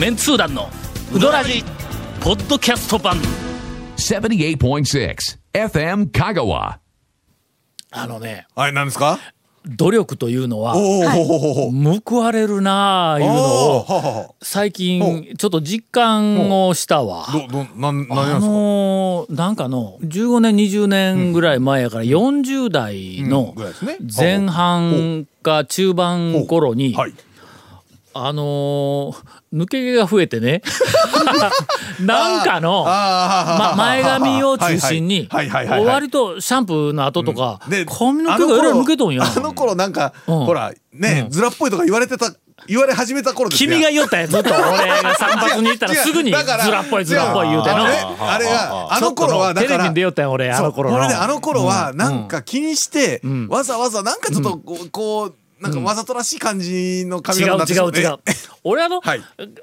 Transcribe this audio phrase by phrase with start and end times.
[0.00, 0.68] メンツー団の
[1.14, 1.62] ウドラジ
[2.22, 3.18] ポッドキャスト版。
[3.96, 5.16] 78.6
[5.52, 6.78] FM Kagawa.
[7.92, 9.18] あのねはい、何ですか？
[9.66, 10.72] 努力というのは。
[10.74, 17.26] 報われるなあいうのを最近ちょっと実感をしたわ。
[17.30, 18.46] ど、ど、なん、何あなんですか？
[18.46, 23.98] のーなんかの15年20年ぐらい前やから40代のぐらいですね。
[24.16, 27.12] 前半か中盤頃にはい。
[28.12, 30.62] あのー抜け毛が増えてね。
[32.00, 35.28] なんかのま、前髪を中心に。
[35.30, 40.44] 割とシャンプーの後とかで髪の毛がえらい抜けとんやあの頃なんか、うん。
[40.46, 42.32] ほら、ね、ズラっぽいとか言われてた、
[42.66, 50.96] 言われ始めた頃君が言おったやんずっと 俺が散髪に行ったらすぐにズ だからラっぽいズラっぽい言うてのあれが、あの頃は、だからテレビに出、よったやん俺あの頃の。
[50.96, 53.48] 俺ねあの頃はなんか気にして、ん。
[53.48, 54.58] わざわざなんかちょっと
[54.92, 58.18] こうなんかわざとらしい感じの髪違う型になってしまって違う違う。
[58.64, 59.20] 俺あの、はい。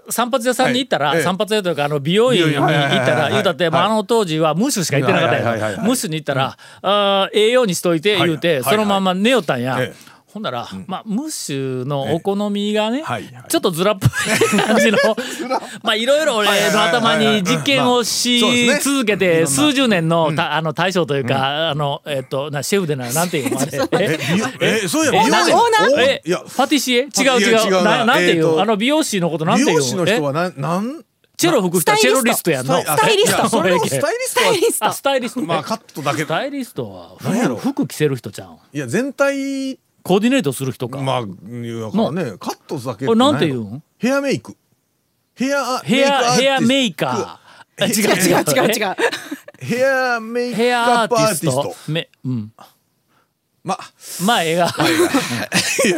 [0.09, 1.23] 散髪屋さんに行ったら、はいええ。
[1.23, 13.04] 散髪屋というかあの美容院に行ったら言うたって、まあ、あの当時はムッシュしか行ってなかったやんムッシュに行ったら、あーええようにしといて言うて、そのまま寝よったんや、ええほんなら、まあ、ムッシュのお好みがね、
[13.50, 14.98] ちょっとずらっぽい感じの
[15.82, 18.40] まあいろいろ俺の頭に実験をし
[18.82, 23.80] 続けて数十年の,、たあの大将というか、あのえっとなシェフでななんていうのあれ
[24.14, 25.54] え美容 えそういや美容えなんで
[25.96, 27.00] おえいやパティシエ？
[27.00, 27.08] 違う
[27.42, 27.58] 違う。
[27.58, 27.72] 違う。
[27.84, 29.68] なななんていう、えーとあの美容師のことなんていう？
[29.70, 31.04] 美容師の人えはなんなん？
[31.38, 32.80] チェロ吹く人はチェロリストやんの？
[32.82, 33.50] スタイリスト。
[33.50, 34.16] それもスタイ
[34.58, 34.86] リスト。
[34.86, 35.42] はあスタイリスト。
[35.42, 36.24] まあカットだけ。
[36.24, 37.56] スタイリストは何やろ？
[37.58, 38.54] 服服着せる人ちゃうん？
[38.74, 39.78] いや全体
[40.08, 44.56] コーディネートする人か、まあ言うからねカットだけこれなんて言うんヘアメイク。
[45.36, 47.84] ヘアヘアヘアメイーカー。
[47.84, 48.96] あ違違う違う違う違う。
[49.60, 51.76] ヘアメイクヘアアーティスト。
[51.92, 52.54] めうん
[53.68, 53.92] まあ。
[54.26, 54.73] まあ映画。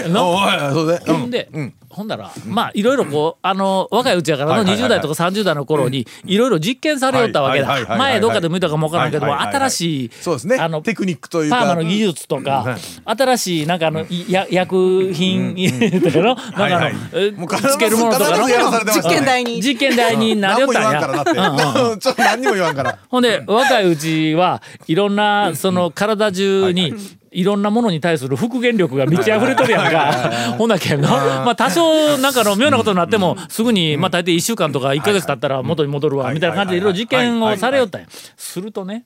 [0.09, 0.31] の？
[0.31, 1.49] おいそうでほんで、
[1.89, 7.95] ほんならまあいろいろこうあの若いうちやからのはいはいはい20代とか30代の頃にいろいろ実験されよったわけだ。
[7.97, 10.57] 前どっかでも見たかもわからんけども新しいそうですね。
[10.57, 11.57] あのテクニックというか。
[11.57, 18.47] パーマの技術とか、新しいなんかあの、いや薬品というのなんかあの、つけるものとかの？
[18.93, 19.61] 実験台に。
[19.61, 21.01] 実験台になりよったんや。
[21.01, 21.33] だって。
[21.99, 22.97] ちょっと何にも言わんから。
[23.09, 26.93] ほんで若いうちはいろんなその体中に
[27.31, 30.55] いろんなものに対する復元力が満ち溢れとるやんか。
[30.57, 38.07] ほんだけどまあ多少なんかの妙なことになってもすぐにまあ大体1週間とか1ヶ月経ったら元に戻るわみたいな感じでいろいろ実験をされよったんや。
[38.09, 39.05] するとね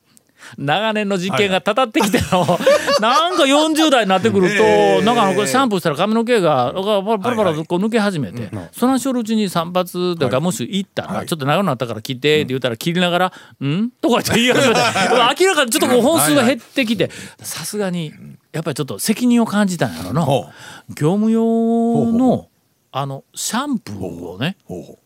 [0.58, 2.59] 長年の実験がたたってきての。
[3.00, 14.81] なんか40代になってくるええとなんかシャンプーしたら髪の毛がパラパラとこう抜け始めてそのうちに散髪というかもし行ったらちょっと長くなったから切ってって言ったら切りながら「ん?」とか言って言い始めて。
[15.44, 17.09] 明らかにちょっとこう本数が減ってきて
[17.42, 18.13] さすがに
[18.52, 20.22] やっぱりちょっと責任を感じたんやろな。
[20.22, 20.46] ほ
[20.90, 22.47] 業務用の
[22.92, 25.00] あのシャンプーをねほうほ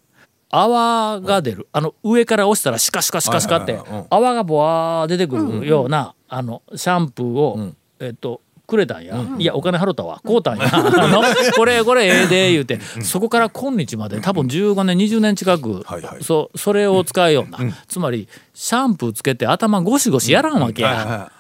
[0.50, 1.68] 泡が出る。
[1.72, 10.22] あの上から押したらシカシカシカシカって泡がボワー出てくるようなあのシャンプーをえっとくれたんや、いやお金払ったわ。
[10.26, 10.70] 買うたんや。
[11.56, 12.82] これこれええで言うて。
[13.02, 16.24] そこから今日まで多分15年20年近く、はいはい。
[16.24, 21.32] そそれを使いような、つまりシャンプーつけて頭ゴシゴシやらんわけや。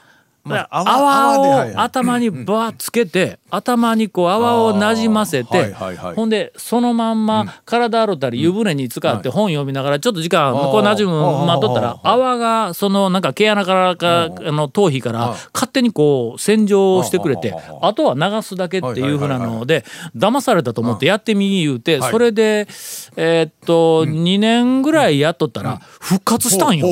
[0.47, 1.39] まあ泡
[1.73, 5.73] を頭にバーつけて頭にこう泡をなじませて
[6.15, 19.85] ほんでそのまんま体洗ったり湯船に浸って本読みながらちょっと時間こうなじむ待っとったら泡がそのなんか毛穴からかあの頭皮から勝手にこう洗浄してくれてあとは流すだけっていうふうなので
[20.15, 22.11] 騙されたと思ってやってみ言うてはい。
[22.11, 22.67] それで
[23.15, 26.87] えーっと2年ぐらいやっとったら復活したんよ。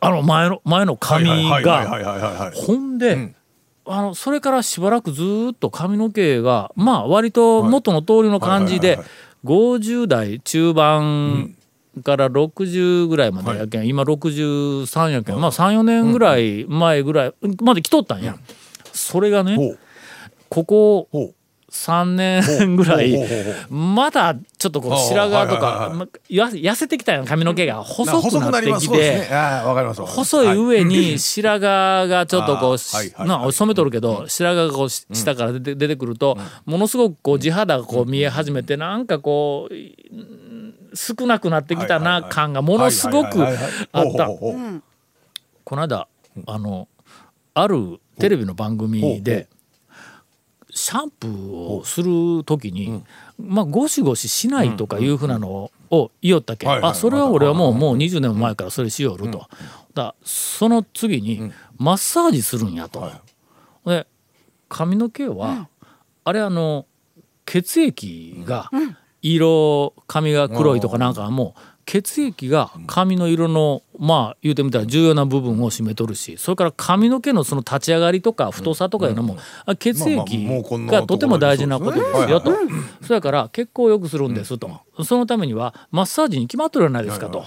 [0.00, 1.24] あの前の前の髪
[1.62, 1.98] が。
[2.64, 3.34] はいはいはいはいはいほん。
[3.34, 3.34] で、
[3.86, 9.10] あのそれからしばらくずーっと髪の毛がまあ割と元の通りの感じではいはいはい
[9.44, 11.54] 50代中盤
[12.02, 18.36] から60ぐらいまでやけん、今63やけんまあ34年ぐらい前ぐらいまで来とったんや。
[18.92, 19.76] それがね
[20.48, 21.08] ここ
[21.74, 23.18] 3年ぐらい
[23.68, 29.26] まだちょっとこう白髪とかまや痩せてきたよ髪の毛が細くなってきて。
[30.06, 43.56] 細い上に白髪がちょっとこう、な染めとるけど、白髪がこうし下から出て出てくると、ものすごくこう地肌がこう見え始めてなんかこううん少なくなってきたな感がものすごくあっ
[44.16, 44.28] た。
[44.28, 46.06] この間
[46.46, 46.88] あの
[47.54, 49.48] あるテレビの番組で
[50.74, 53.04] シャンプーをする時に、
[53.38, 59.46] まあゴシゴシしないとかいうふうなのを言いよったけあそれは俺はもうもう20年も前からそれしよると、
[59.94, 63.10] だその次にマッサージするんやと。
[63.86, 64.06] で
[64.68, 65.68] 髪の毛は、
[66.24, 66.86] あれあの
[67.46, 68.70] 血液が
[69.22, 79.36] 色髪が黒いとかなんかはもう血液が髪の色のまあ言うてみたら重要な部分を占めとるしそれから髪の毛のその立ち上がりとか太さとかいうのも、
[79.66, 80.46] あ血液
[80.86, 82.50] がとても大事なことですよと。
[82.50, 82.64] はい
[83.02, 84.70] それから血行を良くするんですと。
[85.04, 87.44] そのためにはマッサージに決まってるじゃないですかと。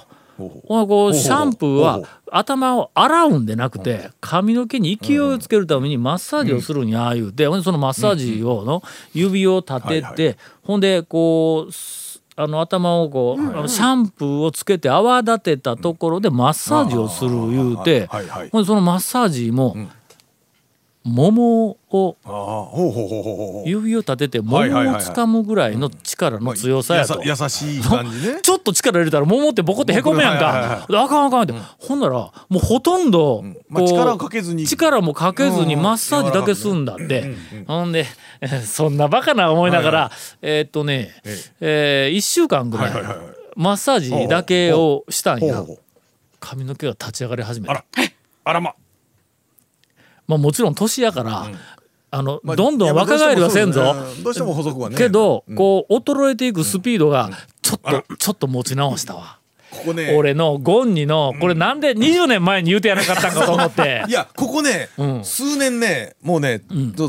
[1.13, 12.06] シャンプーはう頭を洗うんでなくて髪の毛に勢いをつけるためにマッサージをするんや言うてほんでそのマッサージをの指を立ててほんでこうす
[12.39, 19.87] あの頭をこうあのシャンプーをつけて泡立てたところでマッサージをする言うてはいはいそのマッサージもうほ
[21.07, 24.95] うほうほうほう指を立ててもはいはいはいはい。
[24.95, 27.21] もをつかむぐらいの力の強さやと。
[27.23, 28.39] 優しい感じね。
[28.43, 30.85] ちょっと力入れたら桃ってボコってへこむやんか。
[30.89, 31.53] あかんあかんって。
[31.79, 34.67] ほんならもうほとんど力をかけずに。
[34.67, 37.35] 力もかけずにうんマッサージだけすんだって。
[37.67, 38.05] ほんで
[38.65, 40.11] そんなバカな思いながら
[40.41, 41.13] えーっとね
[41.61, 42.91] え1週間ぐらい
[43.55, 45.63] マッサージだけをしたんや。
[46.39, 47.73] 髪の毛が立ち上がり始めた。
[47.73, 47.83] あら。
[48.43, 48.73] あらま
[50.27, 51.47] まあもちろん年やから
[52.09, 53.81] あのまあどんどん若返りはせんぞ。
[53.83, 54.97] どうしてもそうですねどうしても細くはね。
[54.97, 57.29] けど、こう衰えていくスピードが
[57.61, 59.39] ちょっとちょっと持ち直したわ。
[59.71, 60.15] ここね。
[60.17, 64.05] 俺のゴンニのこれなんで20年前に言うてやなかったんかと思って。
[64.07, 65.25] いやここね、うん。
[65.25, 66.61] 数年ねもうね、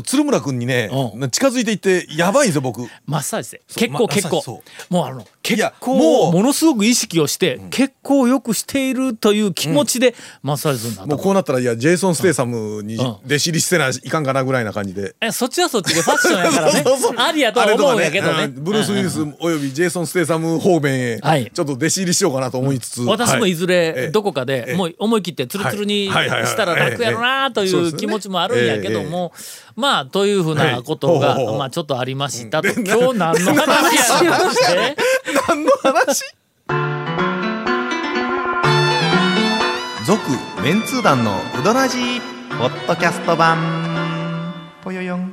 [0.03, 2.81] 鶴村君にね、う近づいていってやばいんですよ僕。
[3.05, 4.61] マッサージで結構結構。
[4.89, 10.13] もうあの結や構もうものすごく意識をして結構よくしているという気持ちで
[10.43, 13.05] マッサージするんだもうこうなったらいやジェイソン・ステイサムにうん。
[13.25, 15.15] 弟子入りしてないかんかなぐらいな感じで。
[15.21, 16.83] えそっちはそっちでファッションやからね。
[17.17, 18.33] ありやとは思うんやけどね。
[18.33, 18.63] あれとかうん。
[18.63, 21.51] ブルース・ウィリスおよびジェイソン・ステイサム方面へはい。
[21.53, 23.55] ちょっと弟子入りしようかなと思いつつ、私もい。
[23.55, 24.75] ずえれえどこかでええ。
[24.75, 29.31] もう思い切ってツルツルにしたら楽やろなという気持ちもあるんやけども
[29.79, 32.67] まあというふうなことがまあちょっとありましたと。
[32.67, 34.97] で今日何の話やなして
[35.47, 36.25] 何の話
[40.05, 40.21] 続
[40.61, 42.19] メンツー団のウドラジー
[42.57, 44.53] ポッドキャスト版。
[44.83, 45.31] ぽよよん。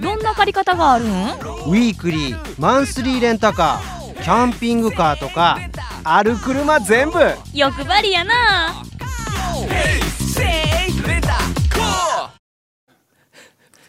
[0.00, 1.08] どんな借り方があるん？
[1.08, 5.58] ウィークリーマンスリーレンタカーキャンピングカーとか
[6.06, 7.18] ある車全部。
[7.54, 8.82] 欲張りやな。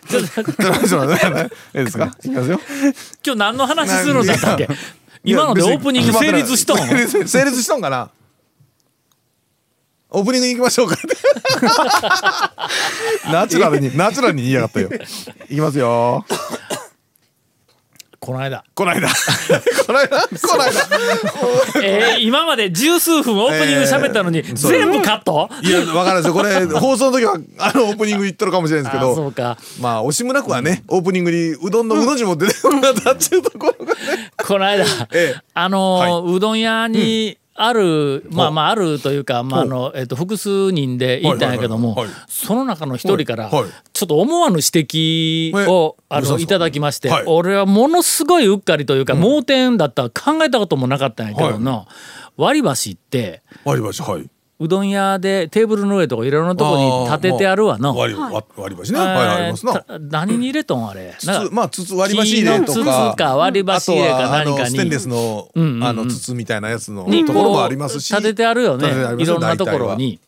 [0.07, 0.87] ちょっと待って。
[0.87, 1.55] ちょっと待って。
[1.73, 2.59] ええですかいきますよ
[3.25, 4.69] 今日何の話するんだったっけ
[5.25, 6.95] 今のでオープニング成立しとん 成
[7.45, 8.09] 立しとんかな？
[10.11, 10.95] オープニングに行きましょうか。
[13.29, 14.89] ナチュラルにナチュラルに言いやがったよ。
[15.49, 16.23] いきますよ
[18.25, 18.63] この間。
[18.73, 19.07] こないだ
[19.85, 20.81] こないだこないだ
[21.83, 25.47] えー今まで十数分オープニング喋ったのにそう全部カット？
[25.61, 26.33] いやわからないですよ。
[26.33, 29.11] これ 放送の時はあのオープニング言ってるかもしれないですけど。
[29.11, 29.57] あそうか。
[29.79, 34.31] まあ惜しむなくはねオープニングにうどんのうの字も出てこなかっていうところがね。
[34.43, 35.41] この間、ええ。
[35.53, 41.95] あのーうどん屋にある、まあまああるというか、まああのえっと複数人で行ったんやけども、
[42.27, 43.65] その中の一人から、ちょ
[44.05, 44.87] っと思わぬ指
[45.53, 47.23] 摘を、あのいただきまして、はい。
[47.25, 51.85] 俺はものすごいうっかりというか、盲点だったら考えたこともなかったんやけどな、
[52.35, 57.93] 割り箸って割り箸はいうどん屋でテーブルの上とかいろんなとこに立ててあるわの。
[57.93, 58.99] 割り割割り箸ね。
[58.99, 59.85] はいはいありますな。
[59.99, 61.13] 何に入れとんあれ？
[61.19, 63.13] 筒まあ筒割り箸入れとか。
[63.13, 64.63] 筒か割り箸入れかあとはあ何かに。
[64.63, 65.83] のステンレスのうんうんうん。
[65.83, 68.13] あの筒みたいなやつのにところもありますし。
[68.13, 68.87] 立ててあるよね。
[69.21, 70.19] いろんなところに。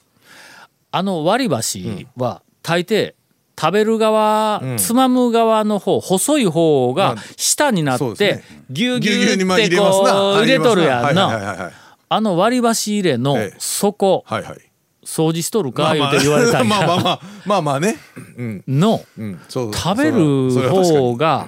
[0.91, 3.13] あの割り箸は大抵
[3.59, 4.77] 食べる側、ん。
[4.77, 10.11] つまむ側の方細い方がまあ下になってぎゅうぎぎゅうって入れますな。
[10.11, 11.73] こう入れとるやんはいはいはいなはいはい
[12.09, 13.55] あの割り箸入れのええ。
[13.57, 14.23] 底。
[14.25, 14.57] はいはい。
[15.03, 16.75] 掃除しとるか言うて言われたんや。
[16.75, 17.19] まあまあまあ。
[17.45, 17.97] まあまあね。
[18.37, 18.63] うん。
[18.67, 19.01] の。
[19.17, 19.39] うん。
[19.47, 21.47] そう食べる方が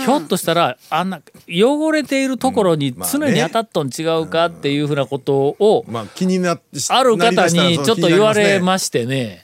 [0.00, 9.43] ひょっとしたらあんな汚れているところに常に当たっとん違うかっていうふうなことをまあ気になってある方にちょっと言われすましてね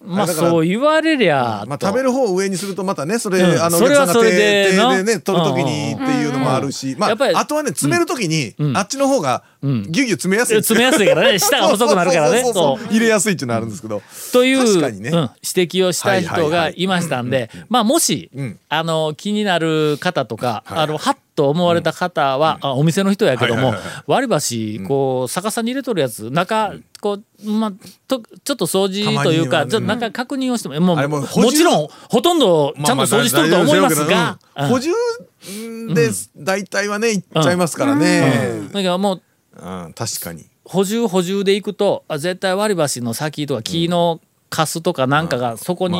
[0.00, 3.62] まあそう言われりゃまあと食べる方を上にするとまたねそれ、うん。
[3.62, 8.76] あのお客さんが手でな手でね取る時にっていうのもあるし、まあやっぱりあとはね詰める時に、ん。
[8.76, 10.56] あっちの方がギュギュ詰めやすい。
[10.56, 11.38] んですよ詰めやすいからね。
[11.40, 12.44] 舌が細くなるからね。
[12.90, 14.02] 入れやすいっていうのあるんですけど。
[14.32, 15.10] という、ね。
[15.10, 18.58] うん、指摘をした人がいましたんでまあもし、うん。
[18.68, 23.72] あの気になる方とか、はいあのはっと思われた方は、あお店の人やけども、
[24.08, 27.72] 割り箸こう逆さに入れとるやつ中こう、まあ、
[28.06, 34.38] とちょっと掃除というか、ちょっと中確認をしてももうもちろんほとんどちゃんと掃除しとると思いますが。
[34.56, 34.68] うん。
[34.68, 34.90] 補充
[35.94, 39.22] で大体はねいっちゃいますからね、だからもう
[39.56, 40.46] うん確かに。
[40.64, 45.98] 補充補充でいくとあ絶対割り箸の先とか木のカスとかなんかがそこに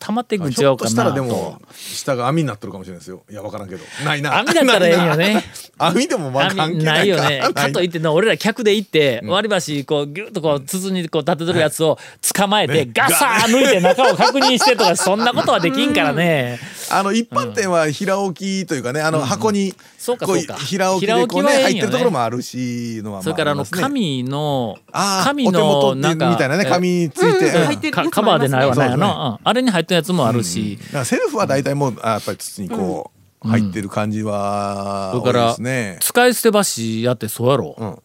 [0.00, 0.86] 溜まっていくんひ違うかょっと。
[0.88, 3.22] したらなとでも下が網になってるかもしれないですよ。
[3.30, 3.84] いや分からんけど。
[4.04, 4.38] ないな。
[4.38, 5.44] 網だったらええんよね。
[5.78, 7.42] 網でもまあ関網係ないよね。
[7.54, 11.98] かといってな俺ら客で行って、割り箸こうギュッとこう筒にこう立ててるやつを
[12.34, 16.58] 捕まえて、ガサー抜いて中を確認してとかそんなことはできんからね。
[16.90, 21.62] あの一般店は平置きというかねあの箱にこそう平置きでねね。
[21.62, 24.78] 入ってるところもあるしそれからあの紙の
[25.24, 27.90] 紙のないんかみたいなね紙ついて。
[27.90, 33.10] カバーでないわないやそうな、うんあれに入ったやつもあるし、セルフは大体もうあやっぱり筒にこ
[33.44, 38.02] う入ってる感じは多いそれからですね使い捨て箸やってそうやろ、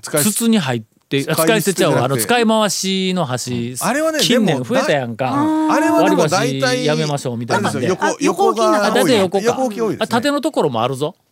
[0.00, 0.91] 筒に入って
[1.28, 2.04] あ使い捨てちゃうわ。
[2.04, 5.32] あの使い回しの箸、あれはね近年増えたやんか。
[5.70, 7.78] あれはでも割り大体箸やめましょうみたいなんで。
[7.78, 9.44] あれですよ横あ横横横か。
[9.44, 11.14] 横置き多いですあね縦のところもあるぞ。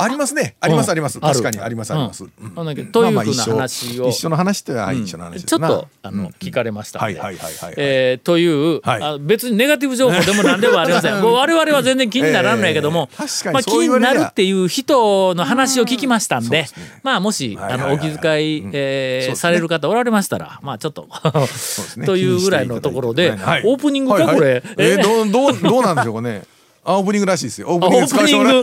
[0.00, 0.54] ありますね。
[0.60, 1.20] ありますあります。
[1.20, 2.24] 確かにありますあります。
[2.54, 4.28] なんだけどというふうな話を一緒。
[4.28, 7.18] の話っては一緒の話ちょっなとあの聞かれましたんで。
[7.20, 9.02] はいはいはいはいえーというはい。
[9.02, 11.14] あ別にネガティブ情報でも何でもありません。
[11.24, 16.66] 我々は全然気にならんのやけどもええ 確かにまあ気になるっていう人の話を聞きましたんで
[17.02, 21.08] まあもしあのお気遣いえされる方おられましたらまあちょっと
[22.06, 23.62] というぐらいのところでオはい。
[23.62, 24.62] ープニングかこれ。
[24.76, 26.42] えどうどうどうなんでしょうかね。
[26.84, 27.68] あオープニングらしいですよ。
[27.68, 28.42] オープニン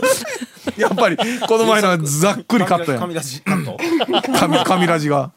[0.76, 3.00] やっぱりこの前のはざっくりカットやん。
[3.00, 3.76] 紙出しカット。
[4.38, 5.30] 紙紙ラジが。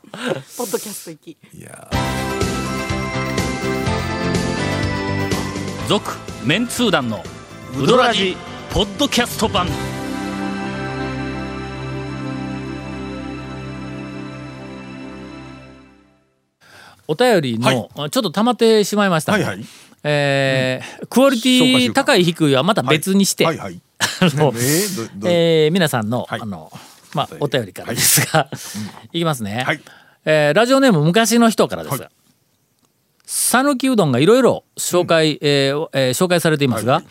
[0.57, 1.31] ポッドキャスト行き。
[1.31, 1.89] いや
[5.87, 6.11] 続
[6.43, 7.23] メンツー団の
[7.77, 8.37] ウドラジ
[8.71, 9.67] ポッドキャスト版。
[17.07, 19.65] お便りの、ちょっと溜まってしまいました、はいはい
[20.03, 23.57] えークオリティ高い低いはまた別にして、はい。
[23.57, 23.81] はい
[24.21, 24.59] あのね
[25.25, 26.41] え皆さんの、はい。
[26.41, 26.71] あの
[27.13, 28.49] まあお便りからですが、
[29.05, 29.09] い。
[29.19, 29.81] きますね、はい。
[30.25, 31.97] えーラジオネーム昔の人からです。
[31.97, 32.09] が
[33.31, 37.03] 讃岐うどんがいろいろ紹介、えーえー紹介されていますが、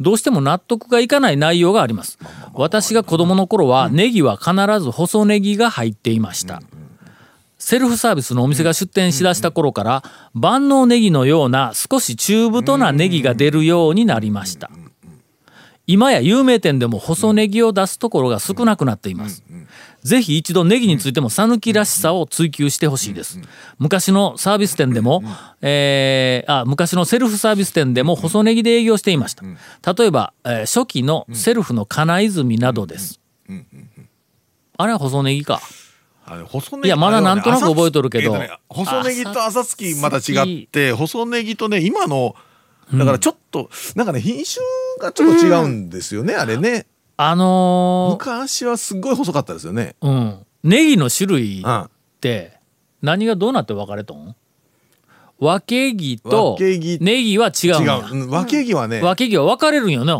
[0.00, 2.18] どうしても納得がいかない内容があります
[2.54, 6.18] 私が子供の頃はネギは必ず細ネギが入ってい。
[6.18, 6.60] ました、
[7.60, 10.02] セルフサービスのお店が出店しだした頃から
[10.32, 14.70] 万能ネギのような少し中太なネギが出るようになりました。
[15.86, 19.42] 今や有名店でも細ネギを出すところが少なくなっています。
[20.02, 23.40] ぜひ一度ネギについても讃岐らしさを追求してほしいです。
[23.78, 25.22] 昔のサービス店でも、
[25.60, 29.44] えーあ昔のセルフサービス店でも細ネギで営業していました。
[29.94, 33.20] 例えば、えー初期のセルフの金泉などです。
[34.78, 35.60] あれは細ネギか
[36.30, 38.38] あれ細ネギいやまだなんとなく覚えとるけど。
[38.38, 42.36] ね細ネギと朝月また違って細ネギとね今の
[42.94, 44.60] だからちょっと、なんかね品種
[45.00, 46.86] がちょっと違うんですよね、あれね。
[47.16, 49.94] あの昔はすっごい細かったですよね。
[50.00, 50.46] ーうん。
[50.64, 51.80] ネギの種類うん。
[51.82, 52.58] って
[53.02, 54.34] 何がどうなって分かれとん？
[55.38, 57.74] 分け木とネギは違う
[58.28, 59.00] 分け木はね。
[59.00, 60.12] 分け木は分かれるんよね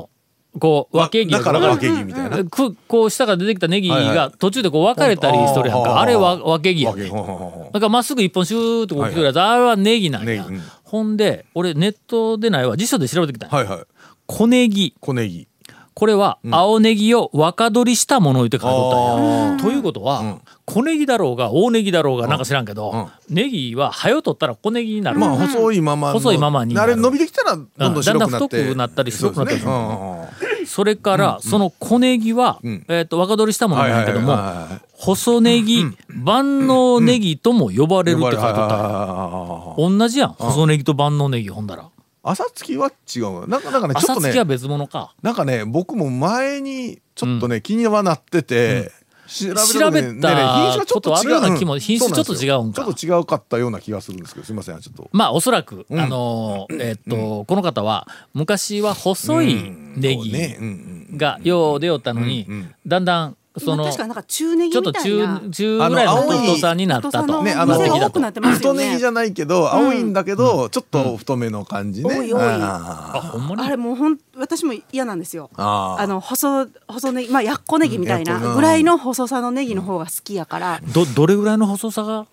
[0.58, 6.00] こう分け木だから分け木木みたいな、くこう下から出てきたネギが途中でこう分かれたりしとるやんか。
[6.00, 10.46] あれは分け木やねだからまっすぐ一本シューってこう来てるやつ、あれはネギなんや、
[10.82, 12.76] ほんで俺ネットでないわ。
[12.76, 13.86] 辞書で調べてきたんや、はいはい。
[14.26, 14.94] 小ネギ。
[15.00, 15.46] 小ネギ
[15.94, 19.54] これは青ネギを若取りしたものを言って書いとったんや。
[19.54, 20.40] あということは、ん。
[20.64, 23.34] 小ネギだろうが大ネギだろうがなんか知らんけど、うん。
[23.34, 28.66] ネギは早よ取ったら小ネギになる、まあ細いままの細いままにあれ伸びてきたらどんどん白くなって、うん。
[28.68, 30.66] だんだん太くなったり白くなったりする。
[30.66, 32.84] それから、その小ネギは、ん。
[32.88, 34.38] えー、と若取りしたものなんやけども、
[34.92, 39.74] 細ネギ、万能ネギとも呼ばれるって書いとった。
[39.76, 40.30] 同じやん。
[40.34, 41.66] 細ネギと万能ネギほん。
[41.66, 41.90] だら
[42.22, 45.14] 朝月は違うなんかなんかねちょっとね別物か。
[45.22, 48.92] なんかね僕も前にちょっとね、気にはなってて、
[49.26, 51.80] 調べたねね品種がちょっとあるような気もん。
[51.80, 52.82] 品種ちょっと違うんか。
[52.82, 55.08] ちょっと違うかったような気がするんですけどすみませんちょっと。
[55.12, 56.00] まあおそらく、ん。
[56.00, 60.32] あのーえーっと、この方は昔は細いネギ
[61.16, 62.46] がよう出よったのに、
[62.86, 67.42] だんだんその今確かなんか中ネギちょっとみたいな中中ぐらいの太さになったと。
[67.42, 68.80] ねあの多くなってますよね。
[68.80, 72.40] 太ネギじゃないけど青いんだけど、ちょっと太めの感じね、多い多い。
[72.40, 73.62] ああほんまに？
[73.62, 75.50] あれもうほん私も嫌なんですよ。
[75.56, 80.80] あの細細ネギまあやっこネギみたいなぐらいの細さのネギの方が好きやから。
[80.94, 82.26] どどれぐらいの細さが？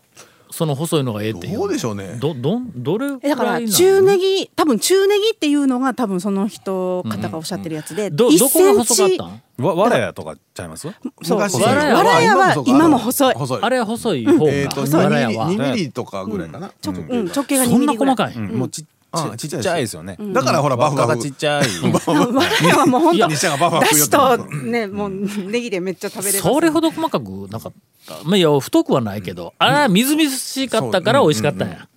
[0.49, 1.57] その細いのがええっていう。
[1.57, 2.17] どうでしょうね。
[2.19, 9.65] どどんどれぐえだから中ネギ多分中ネギっていうのが多分その人方がおっしゃってるやつで、1どどこが細かったん？
[9.65, 10.87] わわらやとかちゃいます？
[11.21, 11.39] そう。
[11.39, 11.61] 昔。
[11.61, 11.83] わら
[12.21, 13.33] やは今も細い。
[13.33, 13.61] 細い。
[13.61, 15.49] あれは細い方が、えー、とわらやは。
[15.49, 16.97] 2ミリとかぐらいかな、ちょ、うん。
[16.97, 18.15] うん、直径が2そんミリぐらい。
[18.15, 18.85] な細かい、もうちっ
[19.37, 20.17] ちっちゃいですよね。
[20.19, 21.09] だからほらバフバフ。
[21.09, 21.63] がちっちゃい。
[21.91, 22.01] わ
[22.43, 27.73] らやはもう本当西ちゃんがバフバだしフ 言うてますとねもうネギでめっちゃ食べれますそれほど細かくなかっ
[28.07, 28.15] た。
[28.23, 31.87] まあいや太くはないけど、あれはみずみずしかったから美味しかったんや、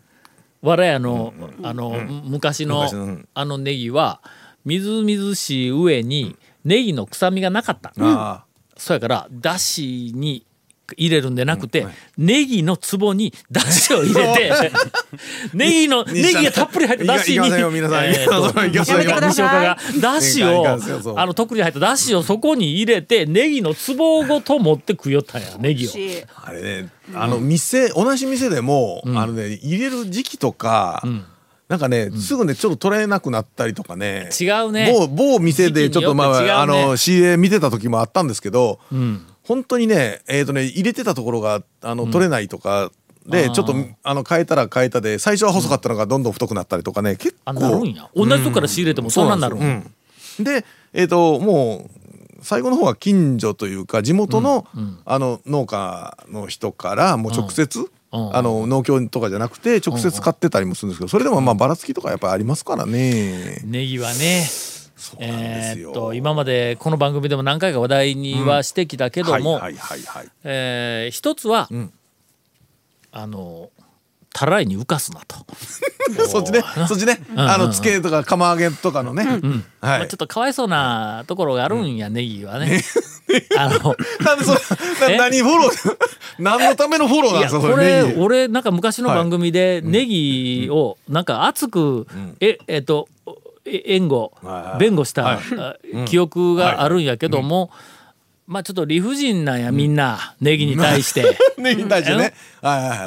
[0.62, 2.88] わらやのあの昔の
[3.34, 4.20] あのネギは
[4.64, 7.92] みずみずしい上にネギの臭みがなかった。
[7.98, 8.44] あ。
[8.76, 10.46] そうやからだしに
[10.97, 11.87] 入れるんでなくて、
[12.18, 14.52] ネギの壺にだしを入れて
[15.54, 17.62] ネギのネギがたっぷり入っただしに西
[19.42, 20.66] 岡がだしを
[21.16, 25.90] あのとっくり入っただしをそこに入れてネギの壺ごと持って食いよったんやネギを。
[26.37, 31.02] ああれねあの店同じ店でも、あのね入れる時期とか、
[31.68, 42.92] なんかね、すぐねちょっと取れなくなったりとかね違うね某某店でちょっとまああの CA 見てた時もあったんですけど、ん本当にねえっ、とね入れてたところがあの取れないとか、
[43.26, 47.54] でちょっとあの変えたら変えたで最初は細かったのがどんどん太くなったりとかね結構。
[48.14, 49.66] 同じとこから仕入れてもそんなんなるんや。
[49.66, 54.69] うんでえっ、ともう最後の方は近所というか地元の,、
[55.04, 57.87] あの農家の人からもう直接、うん。
[58.12, 63.62] あの農協とかじゃなくて直接買ってたりもするんですけどそれでもまあばらつきとかやっぱりありますからね。
[63.64, 64.47] ネギはね
[65.19, 69.61] えーっと今までこの番組でも何回か話題にはしてきたけども、
[71.11, 71.92] 一つは、ん。
[73.12, 73.71] あの
[74.33, 75.37] たらいに浮かすなと、
[76.28, 77.21] そっちねそっちね。
[77.35, 79.25] あのつけとか釜揚げとかのね。
[79.25, 79.40] はい。
[79.80, 80.19] まあちょっ。
[80.19, 82.80] とかわいそうなところがあるんや、ネギはね。
[83.59, 84.54] あの なんでそ
[85.09, 85.97] れ何フォロー？
[86.38, 92.07] 何のためのフォローなんですかそれ俺なんか昔の番組でネギをなんか熱く、
[92.40, 93.19] ええっとえ
[93.64, 94.32] 援護
[94.78, 95.76] 弁護した、あ
[96.06, 97.70] 記憶があるんやけども、
[98.50, 101.38] まあちょっと理不尽なんやみんな、ネギに対して。
[101.56, 102.34] ネギに対してね。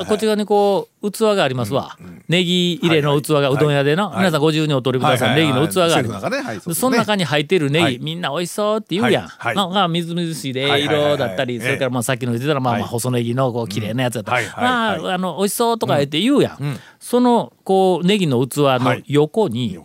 [0.08, 1.98] こっち側にこう器がありますわ、
[2.30, 8.00] ネギ入れの器がうどん屋での、はい皆さんご自由にお取りください、ネギの器があります、その中に入ってるネギ、はい。
[8.00, 11.60] みんな美味しそうって言うやん、はみずみずしいで色だったり、ええ。
[11.60, 14.46] それからまあさっきの言ってたらまあまあはい細ネギのこう綺麗なやつだったら、うん。
[14.46, 15.14] はいはいまあ、はい。
[15.16, 19.78] あの美味しそうとか言って言うやん、そのこうネギの器の横に。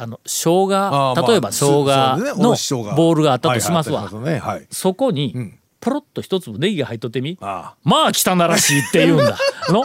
[0.00, 2.54] あの生姜、例えば生姜の
[2.94, 4.08] ボールがあったとしますわ。
[4.70, 7.38] そこに、んポロッと一粒ネギが入っとってみ。
[7.40, 9.38] あまあ汚らしいって言うんだ。
[9.70, 9.84] の？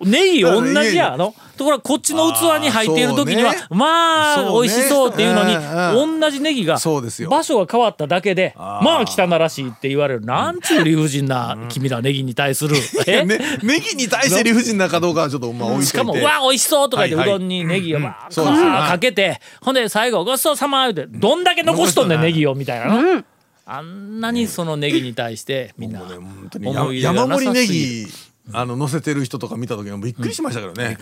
[0.00, 1.16] ネギ同じや。
[1.16, 1.34] の？
[1.56, 3.58] ところがこっちの器に入っている時には、ね。
[3.70, 7.28] まあ美味しそうっていうのに、うん同じネギがそうですよ。
[7.28, 10.20] 場所が変わっただけでまあ汚らしいって言われる。
[10.20, 12.76] なんちゅう理不尽な君らネギに対する。
[13.06, 18.70] えね、ネギに対して理不尽なかどうかはちょっとまあ 置いしかも、うわ、美味しそうとか言って、うどんにネギをわーそうですね。
[18.70, 23.24] かけて、ほんで最後、ごちそうさま言うて、どんだけ残しとんねん、ネギを、みたいなの。
[23.64, 28.06] あんなにそのネギに対して、みんな、思い入れがな山盛りネさすぎる。
[28.06, 28.12] ギ
[28.52, 30.98] あの乗せてる人とか見た時もびっくりしましたけどね。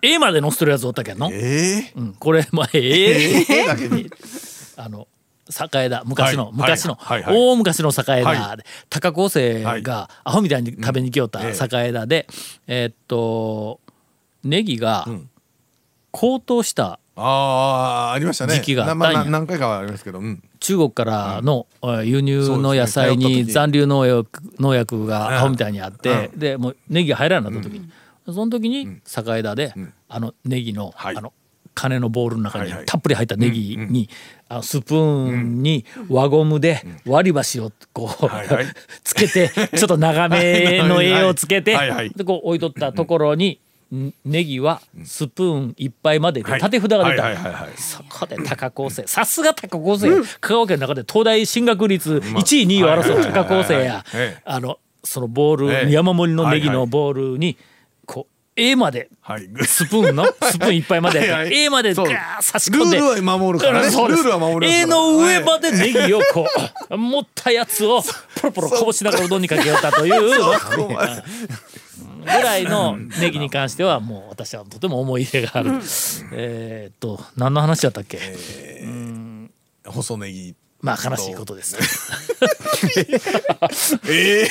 [0.00, 1.30] A まで乗せてるやつおったけんの？
[1.32, 4.08] ええうん、これ、まあ、ええええだけに。
[4.76, 5.08] あの、
[5.48, 6.54] 栄田、昔の、はい。
[6.54, 6.98] 昔の、
[7.28, 9.82] 大昔の栄田はで、高校生はい。
[9.82, 11.54] がアホみたいに食べに来よった栄
[11.92, 12.28] 田で、
[12.66, 13.80] えーっと、
[14.42, 15.28] ネギがん。
[16.10, 18.54] 高騰したああありましたね。
[18.54, 19.08] 時期があったんや。
[19.08, 20.42] なまあな何回かはありますけど、うん。
[20.58, 27.90] 中国からのえー輸入の野菜に残留農薬農薬がうんアホみたいにあって、でもうネギが入らなくなった時に、
[28.26, 29.74] その時に栄田で、
[30.08, 31.16] あのネギの、はい。
[31.16, 31.32] あの
[31.74, 34.08] 金のボールの中にたっぷり入ったネギに、
[34.48, 38.26] あのスプーンに輪ゴムで割り箸をこう、
[39.02, 41.76] つけてちょっと長めの 絵をつけて、
[42.16, 43.63] でこう置いとったところに、ん
[44.24, 49.06] ネギはスプーン一杯までで縦札が出た、そこで高校生。
[49.06, 54.42] さすが高校生、香川県の中で東大進学率1位2位を争う高校生やええ。
[54.44, 55.92] あのそのボール、ええ。
[55.92, 57.56] 山盛りのネギのボールに
[58.06, 59.48] こう A まではい。
[59.64, 61.52] スプーンの スプーン一杯まではいはい。
[61.54, 62.08] A までガー
[62.40, 63.86] 差し込んでルールは守るからね。
[63.88, 66.46] ルールは守りますから A の上までネギをこ
[66.90, 68.02] う持ったやつを
[68.40, 70.30] ポロポロこぼしながらうどんにかけよったという
[72.24, 75.70] ぐらいのネギに関してはもう私はとても思い入れがある。
[76.32, 78.18] えーっと何の話だったっけ、
[79.86, 80.54] 細ネギ。
[80.80, 81.78] まあ悲しいことです。
[84.10, 84.46] え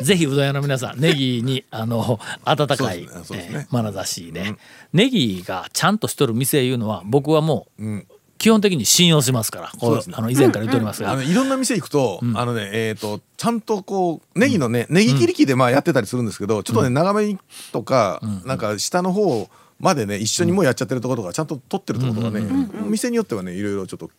[0.00, 3.06] え ぜひうどん屋の皆さんネギにあの温かい、ね。
[3.06, 3.12] ね。
[3.32, 4.56] えー眼差しで、
[4.92, 8.06] ネギがちゃんとしとる店いうのは僕はもう、ん
[8.38, 10.02] 基本的に信用しますからこうね。
[10.12, 17.38] あの以前から言っておりますが、あのいろんな店行くと、あのねえっ、とちゃんとこうネギのねネギ切り器でまあやってたりするんですけど、ちょっとね長めに
[17.72, 24.10] とか、なんか下の方までね一緒にもうやっちゃってるところとかちゃんと取ってるところとかね、店によってはねいろいろちょっと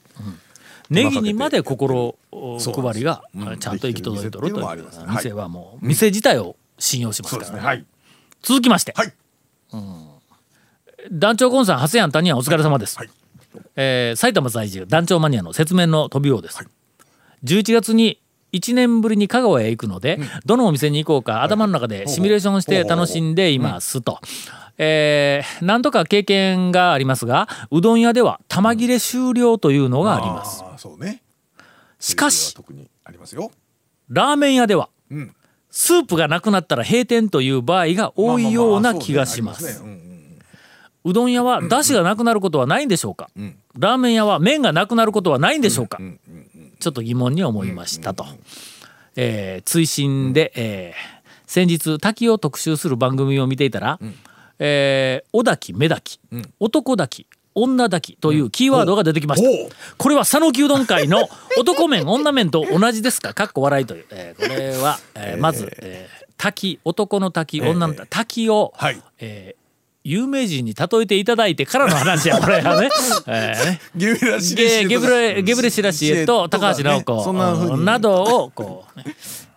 [0.89, 3.57] ネギにまで心配りがうん。
[3.57, 7.85] ちゃんと行き届いとるという店はもう店自体を信用しますから、はい。
[8.41, 9.13] 続きまして、はい。
[11.11, 13.09] 団長コンさん長谷庵谷庵お疲れ様です、はい
[13.75, 16.59] えー埼玉在住団長マニアの説明の飛び王です、
[17.43, 24.19] 11月に1年ぶりに香川へ行くので、どのお店に行こうか頭の中でシミュレーションして楽しんでいますと、
[24.77, 30.63] えー、何とか経験がありますがうどん屋では玉切れ終了というのがあります。
[30.95, 31.21] うね。
[31.99, 33.51] しかし特にありますよ。
[34.09, 35.35] ラーメン屋ではうん。
[35.71, 39.83] スープがなくなったら閉店という場合が多いような気がします,、
[41.05, 43.55] うどん屋は出汁がなくなることはないんでしょうか、ん。
[43.77, 46.05] ラーメン屋は麺がなくなることはないんでしょうか、うん。
[46.05, 46.73] うん。
[46.79, 48.25] ちょっと疑問に思いましたと、
[49.15, 53.99] えー追伸で、えー先日滝を特集する番組を見ていたら
[54.59, 56.19] 「えーおだきめだき、
[56.59, 63.33] 男だき女だき」というキーワードが出てきました、おうこれは讃岐うどん会の 男麺女麺と同じですか？
[63.33, 69.01] かっこ笑いという、えーこれは、えーまず、えー滝男の滝女の滝滝を、はい。
[69.17, 69.58] えー
[70.09, 72.89] 有名人に例えていただいてからの話やこれはね。
[73.27, 77.23] えーねゲブラシゲゲブレゲブレシラシエと高橋直子。
[77.23, 79.05] そんなどをこう、ね。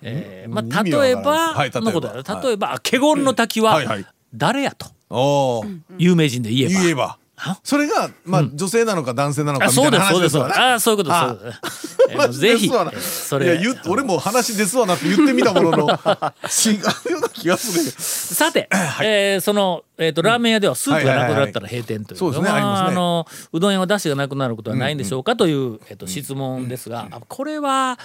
[0.02, 1.80] えーまあ、例えばはい例えば。
[1.80, 2.22] のことやろ。
[2.22, 2.44] はい。
[2.44, 4.06] 例えば華厳の滝ははいはい。
[4.34, 5.64] 誰やとおお
[5.96, 6.80] 有名人で言えば。
[6.82, 7.04] 言えば。
[7.04, 7.18] あ
[7.62, 10.56] それがまあ女性なのか男性なのかあみたいうなそですそうで話です。
[10.56, 11.10] すわねあそういうこと
[11.44, 11.96] です。
[12.12, 15.76] そうぜひ、そいやれ言う俺も話ですわなって言ってみたものの。
[15.78, 17.90] 違うような気がする
[18.34, 18.68] さて、
[19.02, 27.98] えーその、えー、とラーメン屋ではスープがなくなったら閉店というそうですねあのうどん屋は出汁がなくなることはないんでしょうかという、えー、と質問ですが、あこれは、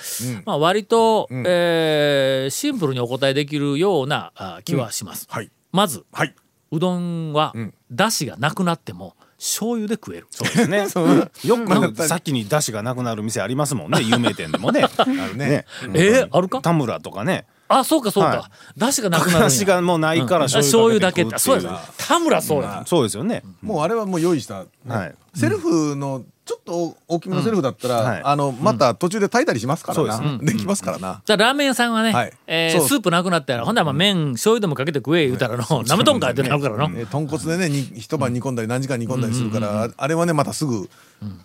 [0.46, 5.28] まあ、割と、えーシンプルにお答えできるようなあ気はします。
[5.30, 5.52] はい。
[5.72, 6.34] まずはい。
[6.72, 7.74] うどんは、ん。
[7.90, 10.28] 出汁がなくなっても醤油で食える。
[10.32, 10.88] そうですね。
[11.46, 11.58] よ
[11.92, 14.02] く先に出汁がなくなる店ありますもんね。
[14.06, 14.88] 有名店でもね。
[14.98, 15.66] あるねね。
[15.94, 16.62] えーあるか？
[16.62, 17.46] 田村とかね。
[17.70, 23.44] あそうかそうか、は出汁がなくなる出汁がもうないからうん醤油だけそうや田村そうや、そうですよね。
[23.62, 25.16] もうあれはもう用意したはい。
[25.36, 27.94] セルフのちょっと大きめのセルフだったうん。
[27.94, 28.22] はい。
[28.22, 30.38] らあのまた途中で炊いたりしますからな。
[30.40, 31.22] できますからな。
[31.26, 32.34] じゃあラーメン屋さんはね、はい。
[32.48, 40.90] えスープなくなったらほんならまあ麺醤油でもかけて食え言うたらのなめとんかいってなるからの、えー豚骨でねに一晩煮込んだり何時間煮込んだりするからああれはねまたすぐ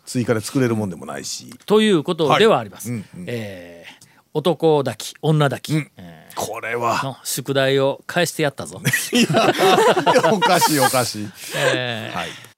[0.06, 1.58] 追加で作れるもんでもないし。
[1.66, 2.90] ということではあります。
[2.90, 3.26] はいうんうん。
[3.28, 4.02] えー
[4.34, 5.90] 男抱き女抱き、うん。
[5.98, 7.20] えこれは。
[7.22, 8.80] 宿題を返してやったぞ。
[9.12, 9.26] いやい
[10.24, 11.28] やおかしいおかしい。
[11.54, 12.16] えー。
[12.16, 12.51] はい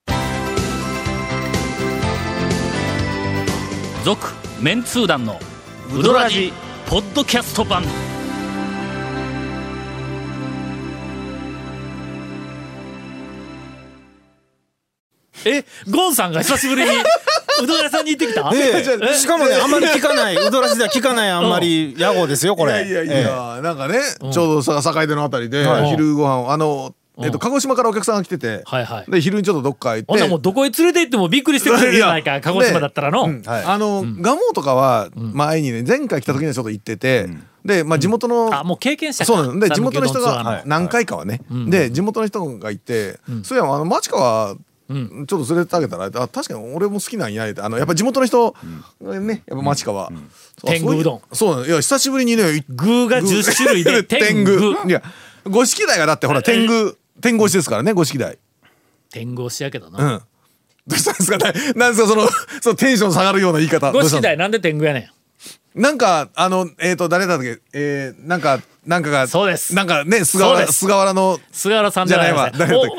[4.04, 5.40] 続メンツー団の
[5.90, 6.52] ウドラジ
[6.86, 7.82] ポッドキャスト版。
[15.46, 16.90] えゴンさんが久しぶりに
[17.62, 18.50] うどん屋さんに行ってきた？
[18.54, 19.14] ええ。
[19.14, 20.36] しかもねあんまり聞かない。
[20.36, 22.86] ウドラジでは聞かないあんまり屋号ですよこれ。
[22.86, 25.88] いやいやいや、なんかね、ちょうどさ境出のあたりで、はい。
[25.88, 29.10] 昼ご飯をあの、えっと、鹿児島からお客さんが来てて、はいはい。
[29.10, 37.28] で昼にちょっとどっか行ってほんならもうどこへ連れて行ってもびっくりしてくれるじゃないか鹿児島だったらの、うんあの、蒲生とかは前にね前回来た時にはちょっと行ってて、
[37.64, 39.26] で、まあ、地元の、あもう経験者か。
[39.26, 48.54] そうなので地元の人が何回かはね、で地元の人がいて、そういやあの町川ちょっと連れてあげたらあ確かに俺も好きなんやあのやっぱ地元の人、
[49.00, 51.20] ねやっぱ町川、そう天狗うどん。
[51.32, 54.86] そういや久しぶりにね具が10種類で 天狗。
[54.86, 55.02] いや
[55.44, 58.38] 五色台がだってほら天狗天狗推しですからね五色台。
[59.10, 60.22] 天狗推しやけどな、うん。
[60.86, 61.38] どうしたんですか？
[61.38, 62.28] ななんですかその
[62.60, 63.90] そのテンション下がるような言い方。
[63.92, 65.10] 五色台なんで天狗やねん。
[65.80, 67.58] なんかあのえっ、と誰だっけ？
[67.72, 69.74] えー、なんかなんかがそうです。
[69.74, 72.52] なんかね菅原菅原の菅原さんじゃないわ。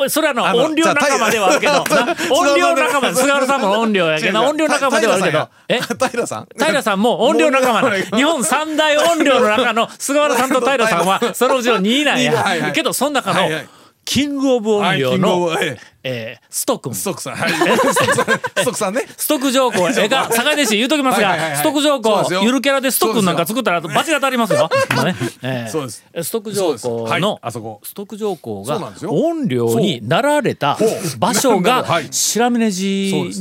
[0.03, 1.73] おそれはのあの音量仲間ではあるけど。
[1.73, 2.75] な 音量。
[2.75, 3.15] 仲間。
[3.15, 4.33] 菅原さんも音量やけど。
[4.33, 5.49] な音量仲間ではあるけど。
[5.69, 5.79] え？
[5.79, 6.47] 平さん？
[6.57, 12.71] 平さんも音量仲間日本三大音量の中の菅原さんと平さんはそのうちの2位なんや。
[12.75, 13.67] けどその中のはいはい
[14.05, 17.35] キングオブ音量はいキングオのブえええースト君ストックさん。
[17.35, 17.51] はい。
[17.51, 18.25] ストックさん。
[18.37, 19.05] ストックさんね。
[19.17, 24.69] ストック条項ええか坂出市言うときますがストック条項ゆるキャラでストックなんか作ったらバチが当たりますよ。
[24.95, 25.15] まあね。
[25.41, 26.03] えーそうです。
[26.23, 27.81] ストック条項のあそこ。
[27.83, 29.11] ストック条項がそうなんですよ。
[29.11, 30.77] 音量になられた
[31.17, 32.07] 場所がはい。
[32.11, 32.81] 白峰寺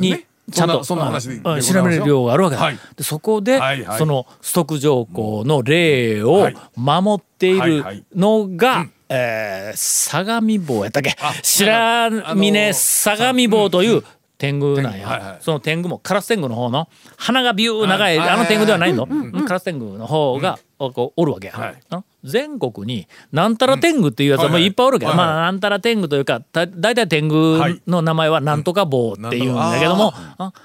[0.01, 0.85] にちゃんと。
[0.85, 1.83] そんな話でうんございますよ。
[1.83, 2.79] 白峰寮があるわけだ、はい。
[2.97, 3.99] でそこで、はいはい。
[3.99, 8.05] そのスト条項の例をはい守っているはいはい。
[8.15, 11.17] のが、えー相模坊やったっけ？
[11.43, 14.03] 白峰相模坊という
[14.37, 15.39] 天狗なんや、はいはい。
[15.41, 18.29] その天狗もカラス天狗の方の鼻がビュー長い、はい。
[18.31, 19.07] あの天狗ではないの、
[19.47, 21.75] カラス天狗の方が、こうおるわけや、はい。
[21.91, 30.15] あの全国になんたら天狗っていうやつはもういっぱいおるけど、まあなんたら天狗というかだ大体天狗の名前はなんとか棒っていうんだけども、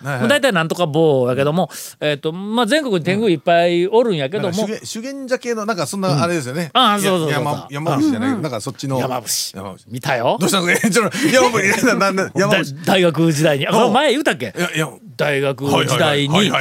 [0.04, 1.70] 大体なんとか棒やけども、
[2.00, 7.44] えっ、とまあ全国に天狗いっぱいおるんやけども、修験者系のなんかそんなあれですよね、あそうそうそうそう。
[7.44, 9.00] や山山伏じゃないけどなんかそっちの。
[9.00, 9.84] 山伏。
[9.90, 10.38] 見たよ。
[10.40, 12.76] どうしたんですかちょっと山伏。
[12.86, 13.68] 大学時代に。
[13.68, 14.54] あ前言うたっけ？
[14.58, 14.88] いやいや
[15.20, 16.52] 大学時代に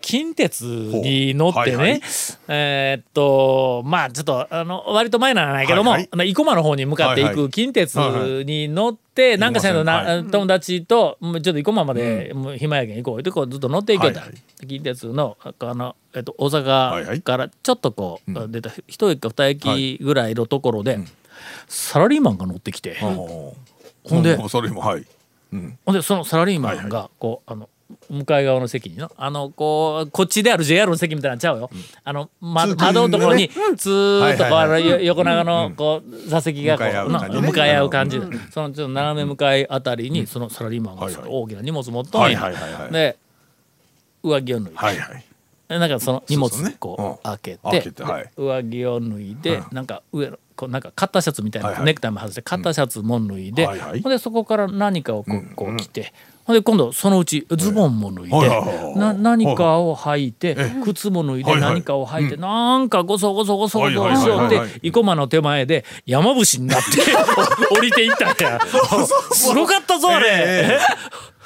[0.00, 2.00] 近鉄に乗ってね、はいはい。
[2.48, 6.28] えーっとまあちょっとあの割と前なんやけども、はいはい。
[6.28, 7.36] 生駒の方に向かっていはい。
[7.36, 14.66] はく近鉄に乗って、なんかしらのな、は友達ともうちょっと生駒まで、もう暇やけん行こうってこうずっと乗っていけた、はいはい。
[14.66, 17.18] 近鉄のあの、えっと、大はいはい。
[17.18, 20.98] 阪からちょっとこう、出た一駅か二駅ぐらいのところで、
[21.66, 23.54] サラリーマンが乗ってきて、ほ
[24.04, 25.04] ほんでそれもはい
[25.50, 27.68] ほんでそのサラリーマンがこうあの
[28.10, 31.70] 向かい側の席にのあのこうこっちである JR の席みたいなのちゃうよ、
[32.04, 38.26] あの、ま、窓のところにずーっとこう横長のこう座席がこう向かい合う感じで。
[38.50, 43.16] そのちょっと斜め向かいあたりにそのサラリーマンが大きな荷物持っとんで
[44.22, 45.24] 上着を脱いで、はいはい。
[45.68, 47.16] なんかその荷物こううん。
[47.22, 48.02] 開けて
[48.36, 51.86] 上着を脱いでなんか上のこうなんかカッターシャツみたいはいはない。
[51.86, 54.02] ネクタイも外してカッターシャツも脱いではいはい。
[54.02, 56.12] ほんでそこから何かをこうこう着て
[56.44, 63.94] ほんで今度そのうちズボンも脱いでな何かを履いて靴も脱いで何かを履いてなんかごそごそごそごそし
[64.26, 67.02] ようって生駒の手前で山伏になって
[67.70, 68.58] 降りていったんや。
[69.32, 70.78] すごかったぞあれ。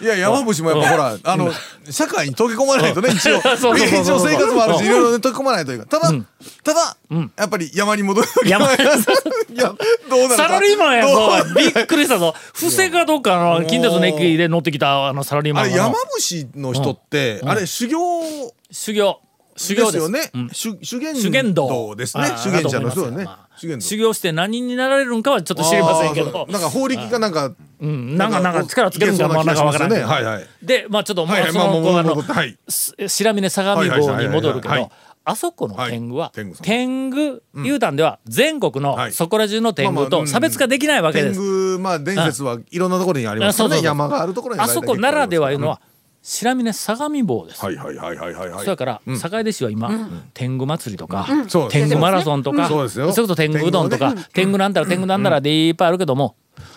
[0.03, 1.51] ええいや山伏もやっぱほらあの
[1.91, 3.37] 社会に溶け込まないとね一応。
[3.77, 5.87] 一応生活もあるしいろいろね溶け込まないというか。
[5.87, 6.13] ただ
[6.65, 6.97] ただ
[7.39, 8.67] やっぱり山に戻る山。
[8.75, 9.75] いや
[10.11, 10.37] どうなのか。
[10.37, 11.49] サラリーマンやどう？
[11.49, 12.35] ぞびっくりしたぞ。
[12.55, 17.99] 布施かどっかの近鉄の駅で乗ってきたあのサラリーマンあれ山伏の人ってあれ修行？
[18.71, 19.21] 修行
[19.57, 20.31] 修行ですよね。
[20.35, 20.49] うん。
[20.51, 22.25] 修修験修験道ですね。
[22.25, 26.47] あ修験者の人だと思いますよだね修行して何になられるんかはちょっと知りませんけど。
[26.51, 27.53] なんか法力がなんか。
[27.81, 28.17] うん。
[28.17, 30.07] なんかなんか力つけるんかもなんかわからんけど。
[30.07, 30.47] はいはい。
[30.63, 32.23] でまあちょっともうそまあもうもうのあの
[33.09, 34.91] 白峰相模号に戻るけど
[35.25, 39.13] あそこの天狗ははい天狗天狗いうたんでは全国のはい。
[39.13, 41.41] そこら中の天狗と差別化できないわけです。
[41.41, 43.81] 天狗まあ伝説はいろんなところにありますね。
[43.83, 45.81] 山があるところにあそこならではいうのはは
[46.23, 47.65] 白峰相模坊です。
[47.65, 48.49] はいはいはいはいはい。
[48.51, 49.91] はいそれから坂出市は今
[50.35, 56.37] 天狗祭りとかそうです天狗マラソンとかそうですよそれこそ天狗うどんとか天狗なんたら天狗なんたらでいっぱいあるけども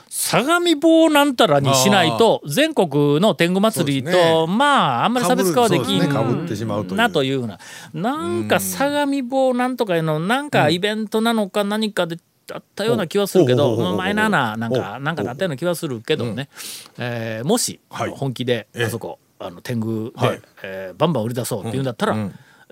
[0.10, 7.60] 相模坊なんたらにしないと全国の天狗祭りとまああんまり差別化はできそうですねなというふうな。
[7.94, 12.18] なんか相模坊なんとかいうのなんかイベントなのか何かで
[12.52, 16.50] あったような気はするけどマイナーななんかなんかなったような気はするけどね。
[16.98, 18.12] えーもしはい。
[18.12, 20.40] 本気でええあそこあの天狗はい。
[20.40, 22.16] でえーバンバン売り出そうっていうんだったら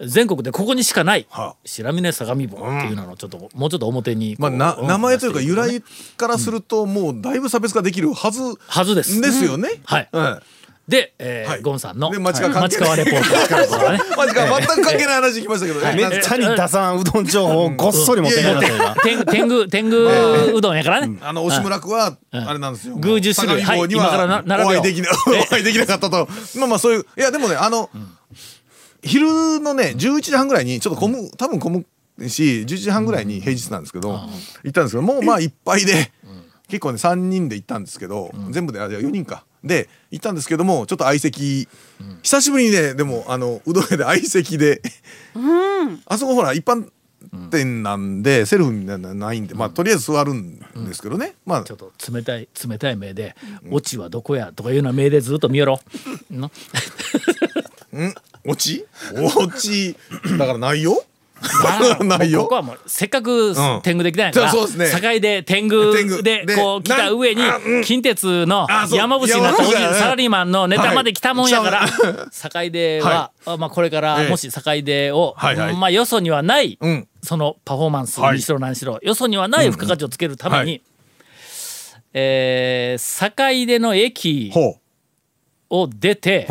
[0.05, 5.81] 全国でここにしかないは白峰相模坊っていうのをちょっともうちょっと表にまあなうん名前というか由来
[6.17, 9.21] からするともうだいぶ差別化できるはずはずです。
[9.21, 9.81] ですよね。
[9.85, 10.09] はい。
[10.11, 10.41] うん
[10.87, 11.61] で、えーはい。
[11.61, 12.49] ゴンさんので町川
[12.97, 13.91] レポート。
[13.91, 15.93] ねマジか全く関係ない話聞きましたけどね。
[15.95, 22.95] めっちゃに打算うどん情報をごっそり持ってきまし天天狗天狗うどんやからね、あの押村区はあれなんですよ。
[22.97, 23.63] 宮司種類。
[23.63, 24.07] 相模坊にはい。
[24.07, 24.81] 今から並べよう。
[24.81, 25.09] お会いできな
[25.41, 26.27] お会いできなかったと。
[26.57, 27.89] まあまあそういういやでもねあの
[29.03, 31.85] 昼のね11時半ぐらいにちょっと混む多分混
[32.17, 34.19] むし11時半ぐらいに平日なんですけど
[34.63, 36.11] 行ったんですけどもうまあいっぱいで
[36.67, 39.45] 結構ね3人で行ったんですけど全部であ4人か。
[39.63, 41.67] で行ったんですけどもちょっと相席
[42.21, 44.81] 久しぶりにねでもあのうどん屋で相席で
[46.05, 46.89] あそこほら一般
[47.49, 51.35] 店なんでセルフみたいなのないんでまあとりあえず座るんですけどね。
[51.45, 51.63] まあ。
[51.63, 53.35] ちょっと冷たい冷たい目で
[53.71, 55.79] 「オチはどこや?」とかいうような目でずっと見よろ。
[56.29, 58.13] のん。
[58.45, 59.95] 落ち落ち
[60.37, 61.03] だからないよ
[62.03, 62.43] ないよ。
[62.43, 65.01] ここはもうせっかくん天狗できたんやから、そうですね。
[65.01, 67.41] 境で天狗ででこう来た上に
[67.83, 71.89] 近鉄の山伏になったサラリーマンのネタまで来たもんやから、はい。
[72.65, 74.29] 境では、あまあ、これからええ。
[74.29, 75.75] もし境でを、はいはい。
[75.75, 77.07] まあよそにはない、うん。
[77.21, 78.37] そのパフォーマンスはい。
[78.37, 80.81] にしろ何しろ、よそにはない付加価値をつけるために、はい。
[82.13, 84.77] えー境出の駅ほ
[85.69, 86.47] を出て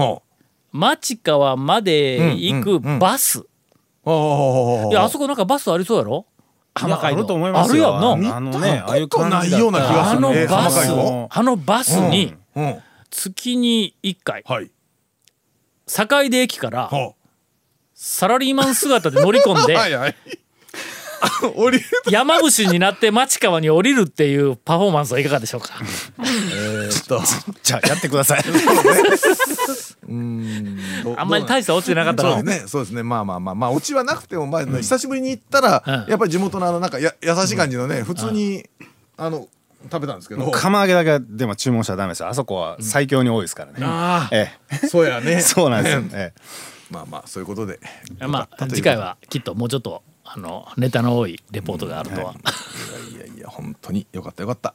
[0.72, 3.51] 町川まで行くバス、うほう
[4.04, 6.26] いやあそこなんかバスありそうやろ？
[6.74, 7.18] 浜海道。
[7.18, 7.96] あると思いますよ。
[7.96, 9.56] あるやんなあのねああいう感じだったな。
[9.56, 10.90] いような気がすあのバス
[11.30, 12.74] あのバスにうん
[13.10, 14.70] 月に1回はい。
[15.86, 17.14] 境出駅からほ
[17.94, 20.16] サラリーマン姿で乗り込んうで はいはい。
[21.54, 25.74] 降りる山伏になって町川に降りるっていうパフォーマンスはいかがでしょうか？
[27.62, 28.44] じゃあやってください。
[31.16, 32.34] あんまり大した落ちてなかったの。
[32.34, 32.68] そうですね。
[32.68, 33.02] そうですね。
[33.02, 33.54] まあまあまあ。
[33.54, 36.10] まあオチはなくてもまあ久しぶりに行ったらうん。
[36.10, 38.68] やっぱり地元のあのなんかや優しい感じのね普通に
[39.16, 39.48] あの
[39.90, 40.50] 食べたんですけど。
[40.50, 42.20] 釜揚げだけはでも注文しちゃダメです。
[42.20, 44.34] よあそこは最強に多いですからね、ああ。
[44.34, 44.50] え
[44.88, 45.32] そうやね。
[45.32, 46.32] え そうなんですよ、え
[46.90, 47.80] まあまあそういうことで。
[48.20, 52.34] まあ次回はきっともうちょっとあのネタの多いレポートがあるとは。
[53.12, 54.74] いやいや本当によかったよかった